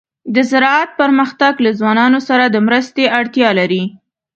د 0.35 0.35
زراعت 0.51 0.89
پرمختګ 1.01 1.53
له 1.65 1.71
ځوانانو 1.79 2.19
سره 2.27 2.43
د 2.47 2.55
مرستې 2.67 3.03
اړتیا 3.19 3.49
لري. 3.59 3.83